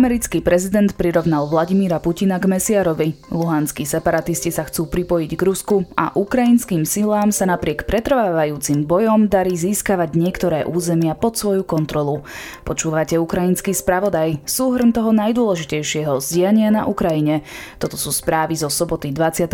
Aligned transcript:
Americký 0.00 0.40
prezident 0.40 0.88
prirovnal 0.96 1.44
Vladimíra 1.44 2.00
Putina 2.00 2.40
k 2.40 2.48
Mesiarovi. 2.48 3.20
Luhanskí 3.28 3.84
separatisti 3.84 4.48
sa 4.48 4.64
chcú 4.64 4.88
pripojiť 4.88 5.36
k 5.36 5.42
Rusku 5.44 5.84
a 5.92 6.16
ukrajinským 6.16 6.88
silám 6.88 7.28
sa 7.28 7.44
napriek 7.44 7.84
pretrvávajúcim 7.84 8.88
bojom 8.88 9.28
darí 9.28 9.52
získavať 9.60 10.16
niektoré 10.16 10.64
územia 10.64 11.12
pod 11.12 11.36
svoju 11.36 11.68
kontrolu. 11.68 12.24
Počúvate 12.64 13.20
ukrajinský 13.20 13.76
spravodaj, 13.76 14.40
súhrn 14.48 14.96
toho 14.96 15.12
najdôležitejšieho 15.12 16.16
zdiania 16.24 16.72
na 16.72 16.88
Ukrajine. 16.88 17.44
Toto 17.76 18.00
sú 18.00 18.08
správy 18.08 18.56
zo 18.56 18.72
soboty 18.72 19.12
26. 19.12 19.52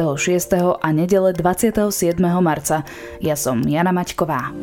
a 0.78 0.88
nedele 0.94 1.34
27. 1.34 1.90
marca. 2.38 2.86
Ja 3.18 3.34
som 3.34 3.66
Jana 3.66 3.90
Maťková. 3.90 4.54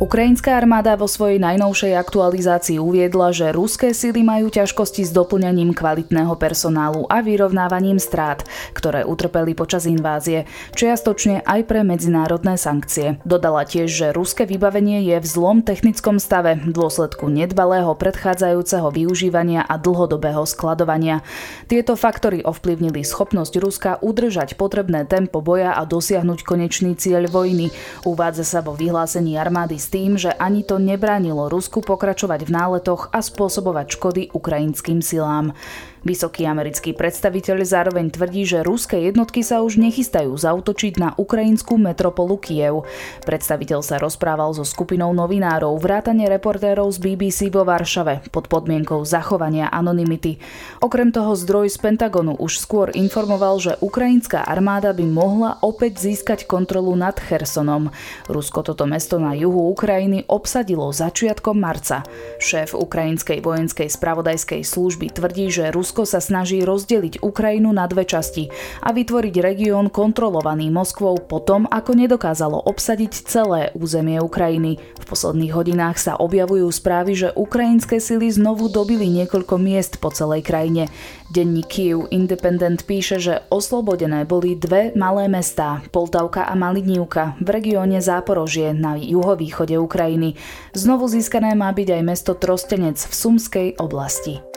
Ukrajinská 0.00 0.56
armáda 0.56 0.96
vo 0.96 1.04
svojej 1.04 1.36
najnovšej 1.36 1.92
aktualizácii 1.92 2.80
uviedla, 2.80 3.36
že 3.36 3.52
ruské 3.52 3.92
sily 3.92 4.24
majú 4.24 4.48
ťažkosti 4.48 5.04
s 5.04 5.12
doplňaním 5.12 5.76
kvalitného 5.76 6.40
personálu 6.40 7.04
a 7.04 7.20
vyrovnávaním 7.20 8.00
strát, 8.00 8.40
ktoré 8.72 9.04
utrpeli 9.04 9.52
počas 9.52 9.84
invázie, 9.84 10.48
čiastočne 10.72 11.44
aj 11.44 11.68
pre 11.68 11.84
medzinárodné 11.84 12.56
sankcie. 12.56 13.20
Dodala 13.28 13.68
tiež, 13.68 13.92
že 13.92 14.16
ruské 14.16 14.48
vybavenie 14.48 15.04
je 15.04 15.20
v 15.20 15.26
zlom 15.28 15.60
technickom 15.60 16.16
stave 16.16 16.56
v 16.56 16.72
dôsledku 16.72 17.28
nedbalého 17.28 17.92
predchádzajúceho 17.92 18.88
využívania 18.88 19.68
a 19.68 19.76
dlhodobého 19.76 20.48
skladovania. 20.48 21.20
Tieto 21.68 21.92
faktory 21.92 22.40
ovplyvnili 22.40 23.04
schopnosť 23.04 23.54
Ruska 23.60 23.90
udržať 24.00 24.56
potrebné 24.56 25.04
tempo 25.04 25.44
boja 25.44 25.76
a 25.76 25.84
dosiahnuť 25.84 26.40
konečný 26.40 26.96
cieľ 26.96 27.28
vojny, 27.28 27.68
uvádza 28.08 28.48
sa 28.48 28.64
vo 28.64 28.72
vyhlásení 28.72 29.36
armády 29.36 29.89
tým, 29.90 30.14
že 30.14 30.30
ani 30.30 30.62
to 30.62 30.78
nebránilo 30.78 31.50
Rusku 31.50 31.82
pokračovať 31.82 32.46
v 32.46 32.54
náletoch 32.54 33.10
a 33.10 33.18
spôsobovať 33.18 33.86
škody 33.98 34.22
ukrajinským 34.30 35.02
silám. 35.02 35.52
Vysoký 36.00 36.48
americký 36.48 36.96
predstaviteľ 36.96 37.60
zároveň 37.60 38.08
tvrdí, 38.08 38.48
že 38.48 38.64
ruské 38.64 39.12
jednotky 39.12 39.44
sa 39.44 39.60
už 39.60 39.76
nechystajú 39.76 40.32
zautočiť 40.32 40.96
na 40.96 41.12
ukrajinskú 41.12 41.76
metropolu 41.76 42.40
Kiev. 42.40 42.88
Predstaviteľ 43.28 43.84
sa 43.84 44.00
rozprával 44.00 44.56
so 44.56 44.64
skupinou 44.64 45.12
novinárov, 45.12 45.76
vrátane 45.76 46.24
reportérov 46.24 46.88
z 46.88 46.98
BBC 47.04 47.52
vo 47.52 47.68
Varšave 47.68 48.32
pod 48.32 48.48
podmienkou 48.48 49.04
zachovania 49.04 49.68
anonymity. 49.68 50.40
Okrem 50.80 51.12
toho 51.12 51.36
zdroj 51.36 51.68
z 51.68 51.76
Pentagonu 51.76 52.32
už 52.40 52.56
skôr 52.56 52.88
informoval, 52.96 53.60
že 53.60 53.76
ukrajinská 53.84 54.40
armáda 54.48 54.96
by 54.96 55.04
mohla 55.04 55.60
opäť 55.60 56.00
získať 56.00 56.48
kontrolu 56.48 56.96
nad 56.96 57.20
Chersonom. 57.20 57.92
Rusko 58.24 58.64
toto 58.64 58.88
mesto 58.88 59.20
na 59.20 59.36
juhu 59.36 59.68
Ukrajiny 59.68 60.24
obsadilo 60.32 60.88
začiatkom 60.96 61.60
marca. 61.60 62.08
Šéf 62.40 62.72
ukrajinskej 62.72 63.44
vojenskej 63.44 63.92
spravodajskej 63.92 64.64
služby 64.64 65.12
tvrdí, 65.12 65.52
že 65.52 65.68
Rusko 65.68 65.89
Rusko 65.90 66.06
sa 66.06 66.22
snaží 66.22 66.62
rozdeliť 66.62 67.18
Ukrajinu 67.18 67.74
na 67.74 67.82
dve 67.90 68.06
časti 68.06 68.46
a 68.78 68.94
vytvoriť 68.94 69.42
región 69.42 69.90
kontrolovaný 69.90 70.70
Moskvou 70.70 71.18
potom, 71.18 71.66
ako 71.66 71.98
nedokázalo 71.98 72.62
obsadiť 72.62 73.26
celé 73.26 73.74
územie 73.74 74.22
Ukrajiny. 74.22 74.78
V 74.78 75.04
posledných 75.10 75.50
hodinách 75.50 75.98
sa 75.98 76.14
objavujú 76.14 76.70
správy, 76.70 77.18
že 77.18 77.34
ukrajinské 77.34 77.98
sily 77.98 78.30
znovu 78.30 78.70
dobili 78.70 79.10
niekoľko 79.10 79.58
miest 79.58 79.98
po 79.98 80.14
celej 80.14 80.46
krajine. 80.46 80.86
Denník 81.34 81.66
Kiev 81.66 82.06
Independent 82.14 82.86
píše, 82.86 83.18
že 83.18 83.42
oslobodené 83.50 84.22
boli 84.22 84.54
dve 84.54 84.94
malé 84.94 85.26
mestá, 85.26 85.82
Poltavka 85.90 86.46
a 86.46 86.54
Malinívka, 86.54 87.34
v 87.42 87.50
regióne 87.50 87.98
Záporožie 87.98 88.78
na 88.78 88.94
juhovýchode 88.94 89.74
Ukrajiny. 89.74 90.38
Znovu 90.70 91.10
získané 91.10 91.58
má 91.58 91.74
byť 91.74 91.98
aj 91.98 92.02
mesto 92.06 92.38
Trostenec 92.38 92.94
v 92.94 93.10
Sumskej 93.10 93.68
oblasti. 93.82 94.49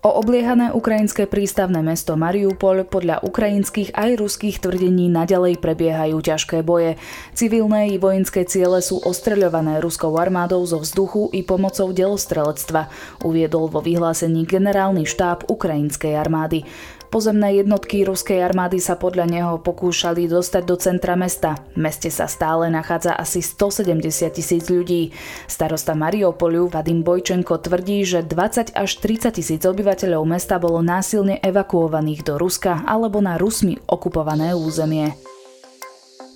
O 0.00 0.16
obliehané 0.16 0.72
ukrajinské 0.72 1.28
prístavné 1.28 1.84
mesto 1.84 2.16
Mariupol 2.16 2.88
podľa 2.88 3.20
ukrajinských 3.20 3.92
aj 3.92 4.16
ruských 4.16 4.56
tvrdení 4.56 5.12
naďalej 5.12 5.60
prebiehajú 5.60 6.24
ťažké 6.24 6.64
boje. 6.64 6.96
Civilné 7.36 7.92
i 7.92 8.00
vojenské 8.00 8.48
ciele 8.48 8.80
sú 8.80 8.96
ostreľované 9.04 9.76
ruskou 9.84 10.16
armádou 10.16 10.64
zo 10.64 10.80
vzduchu 10.80 11.28
i 11.36 11.44
pomocou 11.44 11.92
delostrelectva, 11.92 12.88
uviedol 13.28 13.68
vo 13.68 13.84
vyhlásení 13.84 14.48
generálny 14.48 15.04
štáb 15.04 15.44
ukrajinskej 15.52 16.16
armády. 16.16 16.64
Pozemné 17.10 17.58
jednotky 17.58 18.06
ruskej 18.06 18.38
armády 18.38 18.78
sa 18.78 18.94
podľa 18.94 19.26
neho 19.26 19.58
pokúšali 19.58 20.30
dostať 20.30 20.62
do 20.62 20.78
centra 20.78 21.18
mesta. 21.18 21.58
V 21.74 21.82
meste 21.82 22.06
sa 22.06 22.30
stále 22.30 22.70
nachádza 22.70 23.18
asi 23.18 23.42
170 23.42 24.30
tisíc 24.30 24.70
ľudí. 24.70 25.10
Starosta 25.50 25.98
Mariupoliu 25.98 26.70
Vadim 26.70 27.02
Bojčenko 27.02 27.58
tvrdí, 27.58 28.06
že 28.06 28.22
20 28.22 28.78
až 28.78 28.90
30 29.02 29.42
tisíc 29.42 29.58
obyvateľov 29.66 30.22
mesta 30.22 30.62
bolo 30.62 30.86
násilne 30.86 31.42
evakuovaných 31.42 32.22
do 32.22 32.38
Ruska 32.38 32.86
alebo 32.86 33.18
na 33.18 33.34
Rusmi 33.42 33.74
okupované 33.90 34.54
územie. 34.54 35.29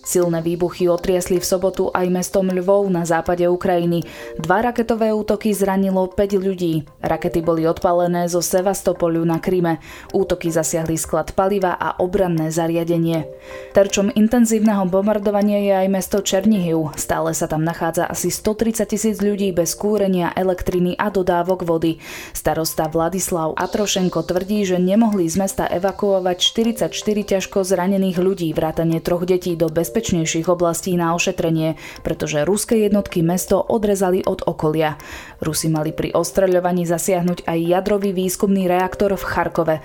Silné 0.04 0.44
výbuchy 0.44 0.84
otriasli 0.84 1.40
v 1.40 1.48
sobotu 1.48 1.88
aj 1.88 2.12
mestom 2.12 2.44
Lvov 2.44 2.92
na 2.92 3.08
západe 3.08 3.48
Ukrajiny. 3.48 4.04
Dva 4.36 4.60
raketové 4.60 5.16
útoky 5.16 5.56
zranilo 5.56 6.04
5 6.12 6.44
ľudí. 6.44 6.84
Rakety 7.00 7.40
boli 7.40 7.64
odpalené 7.64 8.28
zo 8.28 8.44
Sevastopolu 8.44 9.24
na 9.24 9.40
Kryme. 9.40 9.80
Útoky 10.12 10.52
zasiahli 10.52 11.00
sklad 11.00 11.32
paliva 11.32 11.80
a 11.80 11.96
obranné 12.04 12.52
zariadenie. 12.52 13.24
Terčom 13.72 14.12
intenzívneho 14.12 14.84
bombardovania 14.84 15.64
je 15.64 15.72
aj 15.72 15.88
mesto 15.88 16.20
Černihiv. 16.20 16.92
Stále 17.00 17.32
sa 17.32 17.48
tam 17.48 17.64
nachádza 17.64 18.04
asi 18.04 18.28
130 18.28 18.84
tisíc 18.84 19.16
ľudí 19.24 19.56
bez 19.56 19.72
kúrenia, 19.72 20.36
elektriny 20.36 21.00
a 21.00 21.08
dodávok 21.08 21.64
vody. 21.64 21.96
Starosta 22.36 22.92
Vladislav 22.92 23.56
Atrošenko 23.56 24.20
tvrdí, 24.20 24.68
že 24.68 24.76
nemohli 24.76 25.24
z 25.32 25.40
mesta 25.40 25.64
evakuovať 25.64 26.36
44 26.44 26.92
ťažko 27.24 27.64
zranených 27.64 28.20
ľudí, 28.20 28.52
vrátane 28.52 29.00
troch 29.00 29.24
detí 29.24 29.56
do 29.56 29.72
bez 29.72 29.93
bezpečnejších 29.94 30.50
oblastí 30.50 30.98
na 30.98 31.14
ošetrenie, 31.14 31.78
pretože 32.02 32.42
ruské 32.42 32.82
jednotky 32.82 33.22
mesto 33.22 33.62
odrezali 33.62 34.26
od 34.26 34.42
okolia. 34.42 34.98
Rusi 35.38 35.70
mali 35.70 35.94
pri 35.94 36.10
ostreľovaní 36.10 36.82
zasiahnuť 36.82 37.46
aj 37.46 37.58
jadrový 37.62 38.10
výskumný 38.10 38.66
reaktor 38.66 39.14
v 39.14 39.22
Charkove. 39.22 39.76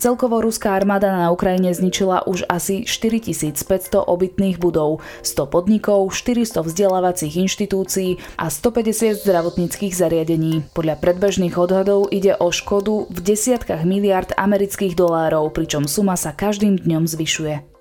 Celkovo 0.00 0.40
ruská 0.40 0.72
armáda 0.72 1.12
na 1.12 1.28
Ukrajine 1.28 1.74
zničila 1.74 2.24
už 2.24 2.48
asi 2.48 2.88
4500 2.88 4.00
obytných 4.00 4.56
budov, 4.56 5.04
100 5.20 5.52
podnikov, 5.52 6.08
400 6.16 6.64
vzdelávacích 6.64 7.34
inštitúcií 7.36 8.16
a 8.40 8.48
150 8.48 9.20
zdravotníckých 9.20 9.92
zariadení. 9.92 10.64
Podľa 10.72 10.96
predbežných 10.96 11.60
odhadov 11.60 12.08
ide 12.08 12.32
o 12.40 12.48
škodu 12.48 13.04
v 13.10 13.18
desiatkách 13.20 13.84
miliard 13.84 14.32
amerických 14.32 14.96
dolárov, 14.96 15.52
pričom 15.52 15.84
suma 15.84 16.16
sa 16.16 16.32
každým 16.32 16.80
dňom 16.80 17.04
zvyšuje. 17.04 17.77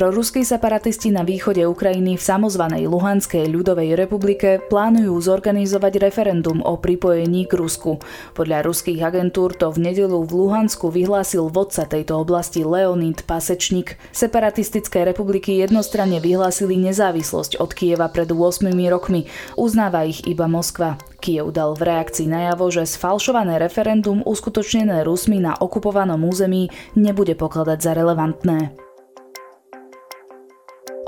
Proruskí 0.00 0.48
separatisti 0.48 1.12
na 1.12 1.28
východe 1.28 1.60
Ukrajiny 1.68 2.16
v 2.16 2.24
samozvanej 2.24 2.88
Luhanskej 2.88 3.44
ľudovej 3.52 4.00
republike 4.00 4.56
plánujú 4.56 5.12
zorganizovať 5.12 6.00
referendum 6.00 6.64
o 6.64 6.80
pripojení 6.80 7.44
k 7.44 7.60
Rusku. 7.60 8.00
Podľa 8.32 8.64
ruských 8.64 8.96
agentúr 8.96 9.52
to 9.52 9.68
v 9.68 9.92
nedelu 9.92 10.24
v 10.24 10.32
Luhansku 10.32 10.88
vyhlásil 10.88 11.52
vodca 11.52 11.84
tejto 11.84 12.16
oblasti 12.16 12.64
Leonid 12.64 13.28
Pasečník. 13.28 14.00
Separatistické 14.16 15.04
republiky 15.04 15.60
jednostranne 15.60 16.16
vyhlásili 16.16 16.80
nezávislosť 16.80 17.60
od 17.60 17.68
Kieva 17.76 18.08
pred 18.08 18.32
8 18.32 18.72
rokmi. 18.88 19.28
Uznáva 19.60 20.08
ich 20.08 20.24
iba 20.24 20.48
Moskva. 20.48 20.96
Kiev 21.20 21.52
dal 21.52 21.76
v 21.76 21.92
reakcii 21.92 22.24
najavo, 22.24 22.72
že 22.72 22.88
sfalšované 22.88 23.60
referendum 23.60 24.24
uskutočnené 24.24 25.04
Rusmi 25.04 25.44
na 25.44 25.60
okupovanom 25.60 26.24
území 26.24 26.72
nebude 26.96 27.36
pokladať 27.36 27.78
za 27.84 27.92
relevantné. 27.92 28.89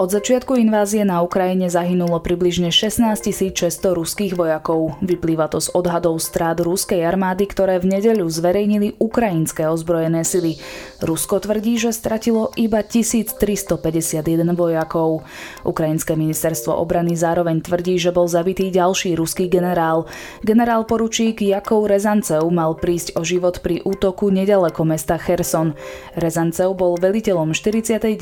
Od 0.03 0.11
začiatku 0.11 0.59
invázie 0.59 1.07
na 1.07 1.23
Ukrajine 1.23 1.71
zahynulo 1.71 2.19
približne 2.19 2.75
16 2.75 3.23
600 3.23 3.95
ruských 3.95 4.35
vojakov. 4.35 4.99
Vyplýva 4.99 5.47
to 5.47 5.63
z 5.63 5.71
odhadov 5.71 6.19
strát 6.19 6.59
ruskej 6.59 7.07
armády, 7.07 7.47
ktoré 7.47 7.79
v 7.79 7.95
nedeľu 7.95 8.27
zverejnili 8.27 8.99
ukrajinské 8.99 9.71
ozbrojené 9.71 10.27
sily. 10.27 10.59
Rusko 10.99 11.47
tvrdí, 11.47 11.79
že 11.79 11.95
stratilo 11.95 12.51
iba 12.59 12.83
1351 12.83 14.27
vojakov. 14.59 15.23
Ukrajinské 15.63 16.19
ministerstvo 16.19 16.75
obrany 16.75 17.15
zároveň 17.15 17.63
tvrdí, 17.63 17.95
že 18.03 18.11
bol 18.11 18.27
zabitý 18.27 18.75
ďalší 18.75 19.15
ruský 19.15 19.47
generál. 19.47 20.11
Generál 20.43 20.83
poručík 20.83 21.47
Jakov 21.47 21.87
Rezancev 21.87 22.43
mal 22.51 22.75
prísť 22.75 23.15
o 23.15 23.23
život 23.23 23.63
pri 23.63 23.79
útoku 23.87 24.35
nedaleko 24.35 24.83
mesta 24.83 25.15
Cherson. 25.15 25.79
Rezancev 26.19 26.75
bol 26.75 26.99
veliteľom 26.99 27.55
49. 27.55 28.19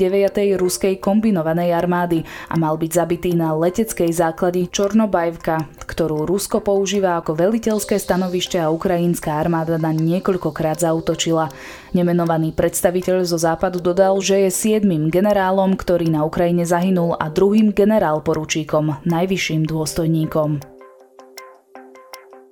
ruskej 0.61 1.01
kombinovanej 1.01 1.70
ukrajinskej 1.71 1.79
armády 1.79 2.19
a 2.51 2.55
mal 2.59 2.75
byť 2.75 2.91
zabitý 2.91 3.31
na 3.33 3.55
leteckej 3.55 4.11
základi 4.11 4.67
Čornobajvka, 4.67 5.71
ktorú 5.87 6.27
Rusko 6.27 6.59
používa 6.59 7.17
ako 7.19 7.35
veliteľské 7.39 7.95
stanovište 7.95 8.59
a 8.59 8.71
ukrajinská 8.71 9.39
armáda 9.39 9.79
na 9.79 9.95
niekoľkokrát 9.95 10.83
zautočila. 10.83 11.49
Nemenovaný 11.95 12.51
predstaviteľ 12.55 13.23
zo 13.27 13.39
západu 13.39 13.79
dodal, 13.79 14.19
že 14.19 14.47
je 14.47 14.51
siedmým 14.51 15.07
generálom, 15.11 15.75
ktorý 15.75 16.11
na 16.11 16.27
Ukrajine 16.27 16.67
zahynul 16.67 17.15
a 17.19 17.31
druhým 17.31 17.71
generál 17.71 18.23
poručíkom, 18.23 19.03
najvyšším 19.07 19.67
dôstojníkom. 19.67 20.70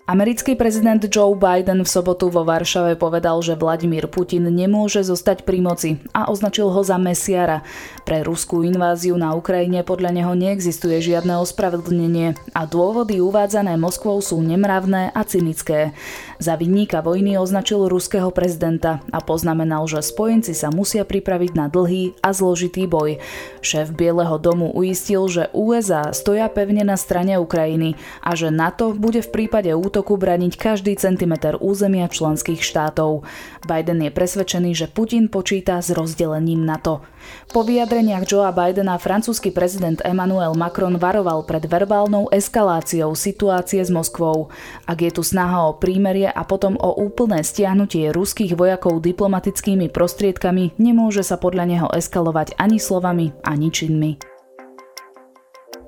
Americký 0.10 0.58
prezident 0.58 0.98
Joe 1.06 1.38
Biden 1.38 1.86
v 1.86 1.90
sobotu 1.90 2.34
vo 2.34 2.42
Varšave 2.42 2.98
povedal, 2.98 3.46
že 3.46 3.54
Vladimír 3.54 4.10
Putin 4.10 4.50
nemôže 4.50 5.06
zostať 5.06 5.46
pri 5.46 5.62
moci 5.62 6.02
a 6.18 6.34
označil 6.34 6.66
ho 6.74 6.82
za 6.82 6.98
mesiara. 6.98 7.62
Pre 8.10 8.26
ruskú 8.26 8.66
inváziu 8.66 9.14
na 9.22 9.38
Ukrajine 9.38 9.86
podľa 9.86 10.10
neho 10.18 10.34
neexistuje 10.34 10.98
žiadne 10.98 11.38
ospravedlnenie 11.46 12.34
a 12.58 12.66
dôvody 12.66 13.22
uvádzané 13.22 13.78
Moskvou 13.78 14.18
sú 14.26 14.42
nemravné 14.42 15.14
a 15.14 15.22
cynické. 15.30 15.94
Za 16.42 16.58
vinníka 16.58 17.06
vojny 17.06 17.38
označil 17.38 17.86
ruského 17.86 18.34
prezidenta 18.34 19.06
a 19.14 19.22
poznamenal, 19.22 19.86
že 19.86 20.02
spojenci 20.02 20.58
sa 20.58 20.74
musia 20.74 21.06
pripraviť 21.06 21.52
na 21.54 21.70
dlhý 21.70 22.18
a 22.26 22.34
zložitý 22.34 22.90
boj. 22.90 23.22
Šéf 23.62 23.94
Bieleho 23.94 24.42
domu 24.42 24.74
uistil, 24.74 25.30
že 25.30 25.54
USA 25.54 26.10
stoja 26.18 26.50
pevne 26.50 26.82
na 26.82 26.98
strane 26.98 27.38
Ukrajiny 27.38 27.94
a 28.26 28.34
že 28.34 28.50
NATO 28.50 28.98
bude 28.98 29.22
v 29.22 29.30
prípade 29.30 29.70
útoku 29.70 29.99
útoku 30.00 30.16
braniť 30.16 30.56
každý 30.56 30.96
centimeter 30.96 31.60
územia 31.60 32.08
členských 32.08 32.64
štátov. 32.64 33.28
Biden 33.68 34.00
je 34.00 34.08
presvedčený, 34.16 34.72
že 34.72 34.88
Putin 34.88 35.28
počíta 35.28 35.76
s 35.84 35.92
rozdelením 35.92 36.64
NATO. 36.64 37.04
Po 37.52 37.68
vyjadreniach 37.68 38.24
Joea 38.24 38.56
Bidena 38.56 38.96
francúzsky 38.96 39.52
prezident 39.52 40.00
Emmanuel 40.08 40.56
Macron 40.56 40.96
varoval 40.96 41.44
pred 41.44 41.68
verbálnou 41.68 42.32
eskaláciou 42.32 43.12
situácie 43.12 43.84
s 43.84 43.92
Moskvou. 43.92 44.48
Ak 44.88 45.04
je 45.04 45.12
tu 45.12 45.20
snaha 45.20 45.68
o 45.68 45.76
prímerie 45.76 46.32
a 46.32 46.48
potom 46.48 46.80
o 46.80 46.96
úplné 46.96 47.44
stiahnutie 47.44 48.16
ruských 48.16 48.56
vojakov 48.56 49.04
diplomatickými 49.04 49.92
prostriedkami, 49.92 50.80
nemôže 50.80 51.28
sa 51.28 51.36
podľa 51.36 51.66
neho 51.68 51.88
eskalovať 51.92 52.56
ani 52.56 52.80
slovami, 52.80 53.36
ani 53.44 53.68
činmi. 53.68 54.29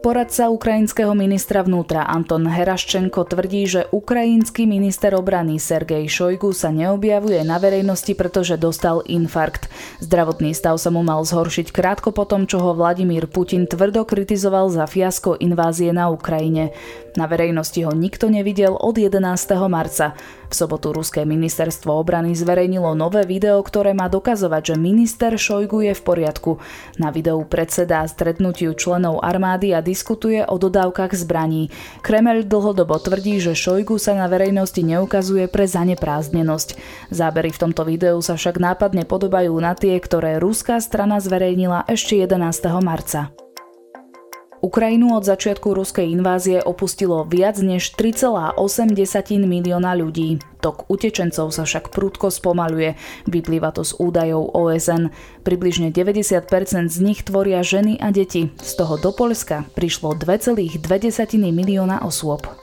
Poradca 0.01 0.49
ukrajinského 0.49 1.13
ministra 1.13 1.61
vnútra 1.61 2.01
Anton 2.09 2.49
Heraščenko 2.49 3.21
tvrdí, 3.21 3.69
že 3.69 3.85
ukrajinský 3.93 4.65
minister 4.65 5.13
obrany 5.13 5.61
Sergej 5.61 6.09
Šojgu 6.09 6.57
sa 6.57 6.73
neobjavuje 6.73 7.45
na 7.45 7.61
verejnosti, 7.61 8.09
pretože 8.17 8.57
dostal 8.57 9.05
infarkt. 9.05 9.69
Zdravotný 10.01 10.57
stav 10.57 10.81
sa 10.81 10.89
mu 10.89 11.05
mal 11.05 11.21
zhoršiť 11.21 11.69
krátko 11.69 12.17
po 12.17 12.25
tom, 12.25 12.49
čo 12.49 12.57
ho 12.57 12.73
Vladimír 12.73 13.29
Putin 13.29 13.69
tvrdo 13.69 14.01
kritizoval 14.01 14.73
za 14.73 14.89
fiasko 14.89 15.37
invázie 15.37 15.93
na 15.93 16.09
Ukrajine. 16.09 16.73
Na 17.13 17.29
verejnosti 17.29 17.85
ho 17.85 17.93
nikto 17.93 18.33
nevidel 18.33 18.73
od 18.73 18.97
11. 18.97 19.21
marca. 19.69 20.17
V 20.51 20.59
sobotu 20.59 20.91
ruské 20.91 21.23
ministerstvo 21.23 21.95
obrany 21.95 22.35
zverejnilo 22.35 22.91
nové 22.91 23.23
video, 23.23 23.63
ktoré 23.63 23.95
má 23.95 24.11
dokazovať, 24.11 24.75
že 24.75 24.83
minister 24.83 25.31
Šojgu 25.39 25.87
je 25.87 25.93
v 25.95 26.01
poriadku. 26.03 26.59
Na 26.99 27.07
videu 27.07 27.39
predsedá 27.47 28.03
stretnutiu 28.03 28.75
členov 28.75 29.23
armády 29.23 29.71
a 29.71 29.79
diskutuje 29.79 30.43
o 30.43 30.59
dodávkach 30.59 31.15
zbraní. 31.15 31.71
Kremel 32.03 32.43
dlhodobo 32.43 32.99
tvrdí, 32.99 33.39
že 33.39 33.55
Šojgu 33.55 33.95
sa 33.95 34.11
na 34.11 34.27
verejnosti 34.27 34.83
neukazuje 34.83 35.47
pre 35.47 35.63
zaneprázdnenosť. 35.71 36.75
Zábery 37.15 37.55
v 37.55 37.61
tomto 37.63 37.87
videu 37.87 38.19
sa 38.19 38.35
však 38.35 38.59
nápadne 38.59 39.07
podobajú 39.07 39.55
na 39.55 39.71
tie, 39.71 39.95
ktoré 40.03 40.35
ruská 40.35 40.83
strana 40.83 41.23
zverejnila 41.23 41.87
ešte 41.87 42.19
11. 42.19 42.35
marca. 42.83 43.31
Ukrajinu 44.61 45.17
od 45.17 45.25
začiatku 45.25 45.73
ruskej 45.73 46.13
invázie 46.13 46.61
opustilo 46.61 47.25
viac 47.25 47.57
než 47.57 47.97
3,8 47.97 48.53
milióna 49.41 49.97
ľudí. 49.97 50.37
Tok 50.61 50.85
utečencov 50.85 51.49
sa 51.49 51.65
však 51.65 51.89
prúdko 51.89 52.29
spomaluje, 52.29 52.93
vyplýva 53.25 53.73
to 53.73 53.81
z 53.81 53.97
údajov 53.97 54.53
OSN. 54.53 55.09
Približne 55.41 55.89
90% 55.89 56.93
z 56.93 56.97
nich 57.01 57.25
tvoria 57.25 57.65
ženy 57.65 57.97
a 57.97 58.13
deti, 58.13 58.53
z 58.61 58.71
toho 58.77 59.01
do 59.01 59.09
Polska 59.09 59.65
prišlo 59.73 60.13
2,2 60.13 60.77
milióna 61.49 62.05
osôb. 62.05 62.60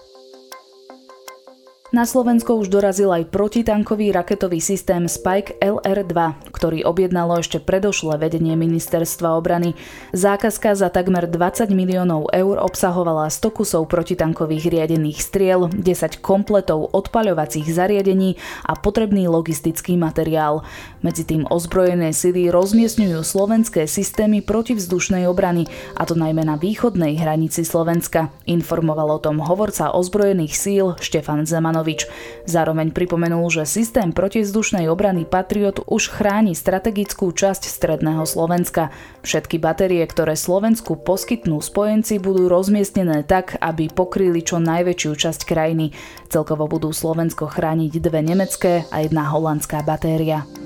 Na 1.88 2.05
Slovensko 2.05 2.61
už 2.61 2.69
dorazil 2.69 3.08
aj 3.08 3.32
protitankový 3.32 4.12
raketový 4.12 4.61
systém 4.61 5.08
Spike 5.08 5.56
LR-2, 5.56 6.52
ktorý 6.52 6.85
objednalo 6.85 7.40
ešte 7.40 7.64
predošlé 7.64 8.20
vedenie 8.20 8.61
ministerstva 8.61 9.32
obrany. 9.32 9.73
Zákazka 10.12 10.76
za 10.76 10.93
takmer 10.93 11.25
20 11.25 11.73
miliónov 11.73 12.29
eur 12.37 12.61
obsahovala 12.61 13.32
100 13.32 13.56
kusov 13.56 13.88
protitankových 13.88 14.69
riadených 14.69 15.17
striel, 15.17 15.73
10 15.73 16.20
kompletov 16.20 16.93
odpaľovacích 16.93 17.64
zariadení 17.64 18.37
a 18.69 18.76
potrebný 18.76 19.25
logistický 19.25 19.96
materiál. 19.96 20.69
Medzi 21.00 21.25
tým 21.25 21.49
ozbrojené 21.49 22.12
sily 22.12 22.52
rozmiestňujú 22.52 23.25
slovenské 23.25 23.88
systémy 23.88 24.44
protivzdušnej 24.44 25.25
obrany, 25.25 25.64
a 25.96 26.05
to 26.05 26.12
najmä 26.12 26.44
na 26.44 26.61
východnej 26.61 27.17
hranici 27.17 27.64
Slovenska. 27.64 28.29
Informoval 28.44 29.17
o 29.17 29.23
tom 29.25 29.41
hovorca 29.41 29.96
ozbrojených 29.96 30.52
síl 30.52 30.93
Štefan 31.00 31.49
Zeman 31.49 31.77
Ivanovič. 31.78 32.10
Zároveň 32.42 32.90
pripomenul, 32.90 33.46
že 33.54 33.62
systém 33.62 34.10
protizdušnej 34.10 34.90
obrany 34.90 35.22
Patriot 35.22 35.86
už 35.86 36.10
chráni 36.10 36.58
strategickú 36.58 37.30
časť 37.30 37.70
stredného 37.70 38.26
Slovenska. 38.26 38.90
Všetky 39.22 39.62
batérie, 39.62 40.02
ktoré 40.02 40.34
Slovensku 40.34 40.98
poskytnú 40.98 41.62
spojenci, 41.62 42.19
budú 42.19 42.50
rozmiestnené 42.50 43.22
tak, 43.22 43.54
aby 43.62 43.86
pokryli 43.86 44.42
čo 44.42 44.58
najväčšiu 44.58 45.12
časť 45.14 45.40
krajiny. 45.46 45.94
Celkovo 46.26 46.66
budú 46.66 46.90
Slovensko 46.90 47.46
chrániť 47.46 48.02
dve 48.02 48.26
nemecké 48.26 48.82
a 48.90 49.06
jedna 49.06 49.31
holandská 49.31 49.86
batéria. 49.86 50.57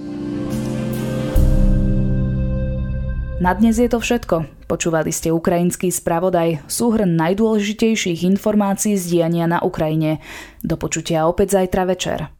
Na 3.43 3.59
dnes 3.59 3.75
je 3.75 3.91
to 3.91 3.99
všetko. 3.99 4.71
Počúvali 4.71 5.11
ste 5.11 5.35
ukrajinský 5.35 5.91
spravodaj, 5.91 6.63
súhrn 6.71 7.19
najdôležitejších 7.19 8.23
informácií 8.23 8.95
z 8.95 9.19
diania 9.19 9.51
na 9.51 9.59
Ukrajine. 9.59 10.23
Do 10.63 10.79
počutia 10.79 11.27
opäť 11.27 11.59
zajtra 11.59 11.83
večer. 11.83 12.31